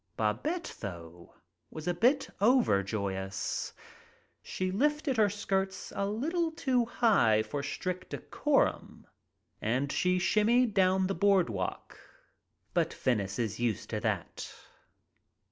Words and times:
Babette, 0.17 0.75
though, 0.79 1.35
was 1.69 1.87
a 1.87 1.93
bit 1.93 2.27
overjoyous. 2.41 3.71
She 4.41 4.71
lifted 4.71 5.17
her 5.17 5.29
skirts 5.29 5.93
a 5.95 6.07
little 6.07 6.51
too 6.51 6.85
high 6.85 7.43
for 7.43 7.61
strict 7.61 8.09
decorum 8.09 9.05
and 9.61 9.91
she 9.91 10.17
shimmied 10.17 10.73
down 10.73 11.05
the 11.05 11.13
broad 11.13 11.51
walk, 11.51 11.99
but 12.73 12.91
Venice 12.95 13.37
is 13.37 13.59
used 13.59 13.91
to 13.91 13.99
that. 13.99 14.51